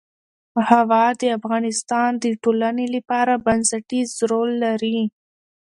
هوا 0.69 1.05
د 1.19 1.23
افغانستان 1.37 2.09
د 2.23 2.25
ټولنې 2.43 2.85
لپاره 2.95 3.33
بنسټيز 3.45 4.09
رول 4.29 4.51
لري. 4.65 4.99